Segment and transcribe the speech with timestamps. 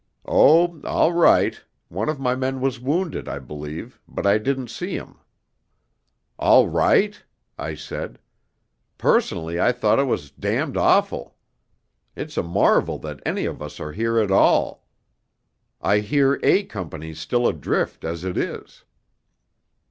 [0.25, 4.95] 'Oh, all right; one of my men was wounded, I believe, but I didn't see
[4.95, 5.19] him.'
[6.39, 7.21] 'All right?'
[7.59, 8.17] I said.
[8.97, 11.35] 'Personally I thought it was damned awful;
[12.15, 14.87] it's a marvel that any of us are here at all.
[15.79, 18.83] I hear A Company's still adrift, as it is.'